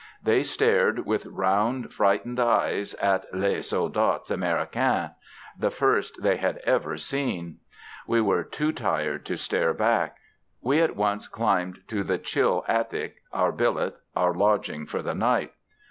[0.23, 5.11] They stared with round frightened eyes at les soldats Americans,
[5.59, 7.59] the first they had ever seen.
[8.07, 10.17] We were too tired to stare back.
[10.59, 15.53] We at once climbed to the chill attic, our billet, our lodging for the night.